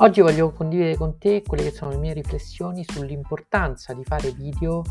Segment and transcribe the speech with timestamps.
[0.00, 4.82] Oggi voglio condividere con te quelle che sono le mie riflessioni sull'importanza di fare video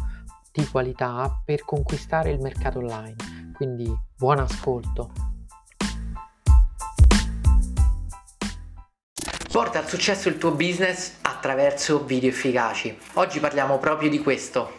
[0.51, 3.15] di qualità per conquistare il mercato online.
[3.53, 5.11] Quindi buon ascolto.
[9.51, 12.97] Porta al successo il tuo business attraverso video efficaci.
[13.13, 14.71] Oggi parliamo proprio di questo.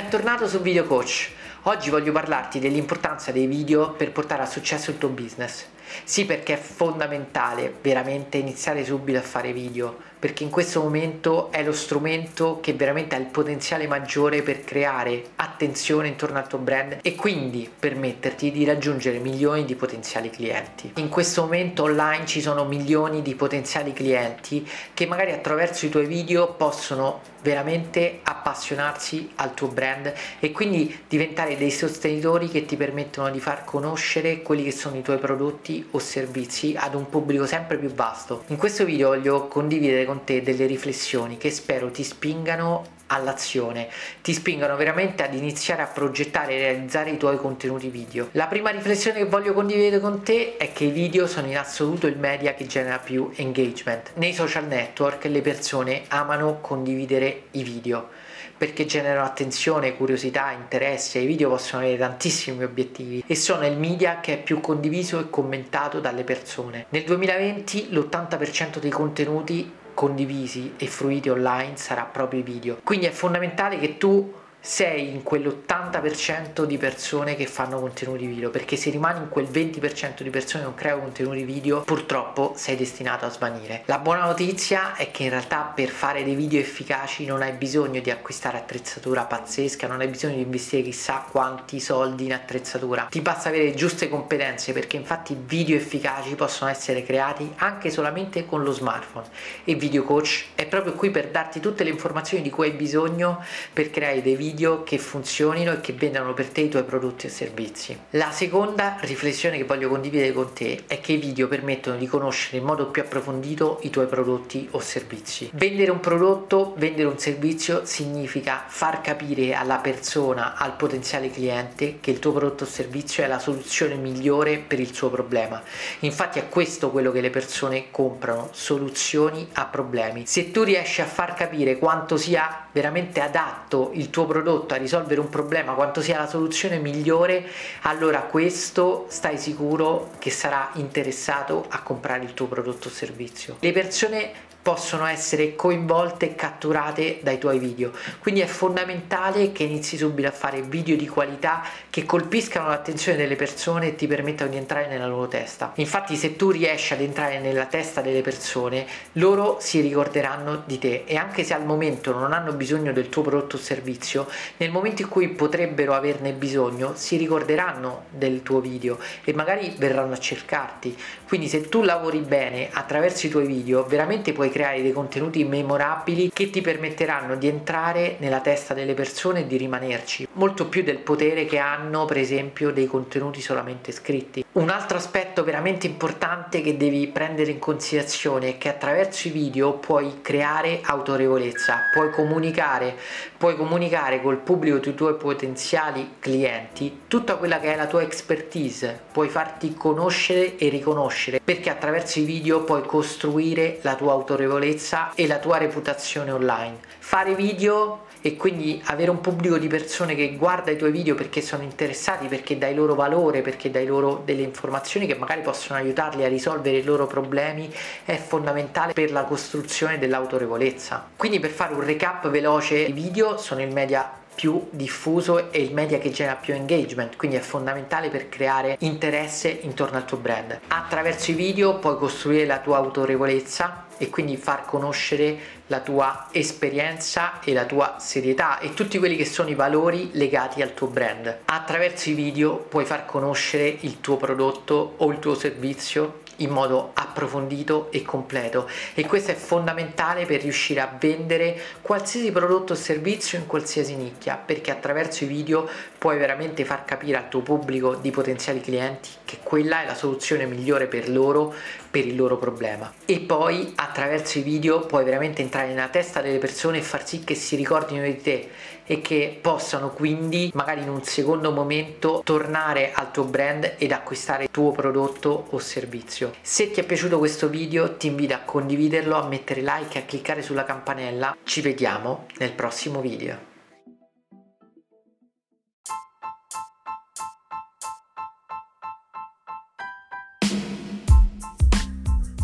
[0.00, 1.28] Bentornato su Video Coach.
[1.64, 5.66] Oggi voglio parlarti dell'importanza dei video per portare a successo il tuo business.
[6.04, 11.64] Sì, perché è fondamentale veramente iniziare subito a fare video perché in questo momento è
[11.64, 16.98] lo strumento che veramente ha il potenziale maggiore per creare attenzione intorno al tuo brand
[17.00, 20.92] e quindi permetterti di raggiungere milioni di potenziali clienti.
[20.96, 26.04] In questo momento online ci sono milioni di potenziali clienti che magari attraverso i tuoi
[26.06, 33.30] video possono veramente appassionarsi al tuo brand e quindi diventare dei sostenitori che ti permettono
[33.30, 37.76] di far conoscere quelli che sono i tuoi prodotti o servizi ad un pubblico sempre
[37.76, 38.44] più vasto.
[38.48, 43.88] In questo video voglio condividere con te delle riflessioni che spero ti spingano all'azione,
[44.22, 48.28] ti spingano veramente ad iniziare a progettare e realizzare i tuoi contenuti video.
[48.32, 52.06] La prima riflessione che voglio condividere con te è che i video sono in assoluto
[52.06, 54.12] il media che genera più engagement.
[54.14, 58.19] Nei social network le persone amano condividere i video
[58.60, 61.18] perché generano attenzione, curiosità, interesse.
[61.18, 65.30] I video possono avere tantissimi obiettivi e sono il media che è più condiviso e
[65.30, 66.84] commentato dalle persone.
[66.90, 72.80] Nel 2020 l'80% dei contenuti condivisi e fruiti online sarà proprio i video.
[72.84, 74.30] Quindi è fondamentale che tu
[74.60, 80.22] sei in quell'80% di persone che fanno contenuti video perché se rimani in quel 20%
[80.22, 83.82] di persone che non creano contenuti video purtroppo sei destinato a svanire.
[83.86, 88.00] La buona notizia è che in realtà per fare dei video efficaci non hai bisogno
[88.00, 93.06] di acquistare attrezzatura pazzesca non hai bisogno di investire chissà quanti soldi in attrezzatura.
[93.10, 98.44] Ti basta avere le giuste competenze perché infatti video efficaci possono essere creati anche solamente
[98.44, 99.26] con lo smartphone.
[99.64, 103.42] E video coach è proprio qui per darti tutte le informazioni di cui hai bisogno
[103.72, 107.26] per creare dei video video che funzionino e che vendano per te i tuoi prodotti
[107.26, 107.96] e servizi.
[108.10, 112.56] La seconda riflessione che voglio condividere con te è che i video permettono di conoscere
[112.56, 115.50] in modo più approfondito i tuoi prodotti o servizi.
[115.52, 122.10] Vendere un prodotto, vendere un servizio significa far capire alla persona, al potenziale cliente che
[122.10, 125.62] il tuo prodotto o servizio è la soluzione migliore per il suo problema.
[126.00, 130.24] Infatti è questo quello che le persone comprano, soluzioni a problemi.
[130.26, 134.78] Se tu riesci a far capire quanto sia veramente adatto il tuo prodotto prodotto a
[134.78, 137.44] risolvere un problema quanto sia la soluzione migliore,
[137.82, 143.56] allora questo stai sicuro che sarà interessato a comprare il tuo prodotto o servizio.
[143.60, 144.32] Le persone
[144.62, 147.92] possono essere coinvolte e catturate dai tuoi video.
[148.18, 153.36] Quindi è fondamentale che inizi subito a fare video di qualità che colpiscano l'attenzione delle
[153.36, 155.72] persone e ti permettano di entrare nella loro testa.
[155.76, 161.04] Infatti se tu riesci ad entrare nella testa delle persone loro si ricorderanno di te.
[161.06, 164.26] E anche se al momento non hanno bisogno del tuo prodotto o servizio
[164.58, 170.12] nel momento in cui potrebbero averne bisogno si ricorderanno del tuo video e magari verranno
[170.12, 170.96] a cercarti.
[171.26, 176.30] Quindi se tu lavori bene attraverso i tuoi video veramente puoi creare dei contenuti memorabili
[176.32, 180.98] che ti permetteranno di entrare nella testa delle persone e di rimanerci, molto più del
[180.98, 184.44] potere che hanno per esempio dei contenuti solamente scritti.
[184.52, 189.74] Un altro aspetto veramente importante che devi prendere in considerazione è che attraverso i video
[189.74, 192.96] puoi creare autorevolezza, puoi comunicare,
[193.36, 199.00] puoi comunicare col pubblico dei tuoi potenziali clienti tutta quella che è la tua expertise,
[199.12, 205.12] puoi farti conoscere e riconoscere perché attraverso i video puoi costruire la tua autorevolezza autorevolezza
[205.14, 206.78] e la tua reputazione online.
[206.98, 211.40] Fare video e quindi avere un pubblico di persone che guarda i tuoi video perché
[211.40, 216.24] sono interessati, perché dai loro valore, perché dai loro delle informazioni che magari possono aiutarli
[216.24, 217.72] a risolvere i loro problemi
[218.04, 221.08] è fondamentale per la costruzione dell'autorevolezza.
[221.16, 225.74] Quindi per fare un recap veloce, i video sono il media più diffuso e il
[225.74, 230.60] media che genera più engagement, quindi è fondamentale per creare interesse intorno al tuo brand.
[230.68, 237.40] Attraverso i video puoi costruire la tua autorevolezza e quindi far conoscere la tua esperienza
[237.44, 241.40] e la tua serietà e tutti quelli che sono i valori legati al tuo brand.
[241.44, 246.92] Attraverso i video puoi far conoscere il tuo prodotto o il tuo servizio in modo
[246.94, 253.38] approfondito e completo e questo è fondamentale per riuscire a vendere qualsiasi prodotto o servizio
[253.38, 255.68] in qualsiasi nicchia perché attraverso i video
[256.00, 260.46] puoi veramente far capire al tuo pubblico di potenziali clienti che quella è la soluzione
[260.46, 261.52] migliore per loro,
[261.90, 262.90] per il loro problema.
[263.04, 267.22] E poi attraverso i video puoi veramente entrare nella testa delle persone e far sì
[267.22, 268.48] che si ricordino di te
[268.86, 274.44] e che possano quindi magari in un secondo momento tornare al tuo brand ed acquistare
[274.44, 276.32] il tuo prodotto o servizio.
[276.40, 280.04] Se ti è piaciuto questo video ti invito a condividerlo, a mettere like e a
[280.06, 281.36] cliccare sulla campanella.
[281.44, 283.49] Ci vediamo nel prossimo video.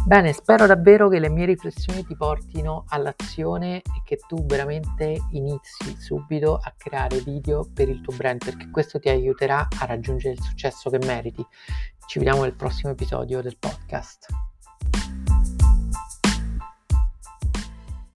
[0.06, 5.96] Bene, spero davvero che le mie riflessioni ti portino all'azione e che tu veramente inizi
[5.98, 10.40] subito a creare video per il tuo brand perché questo ti aiuterà a raggiungere il
[10.40, 11.44] successo che meriti.
[12.06, 14.28] Ci vediamo nel prossimo episodio del podcast.